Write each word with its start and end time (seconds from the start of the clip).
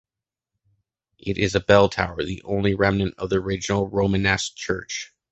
It 1.19 1.37
is 1.37 1.53
a 1.53 1.59
bell 1.59 1.87
tower, 1.87 2.23
the 2.23 2.41
only 2.43 2.73
remnant 2.73 3.13
of 3.19 3.29
the 3.29 3.35
original 3.39 3.87
Romanesque 3.87 4.55
church. 4.55 5.13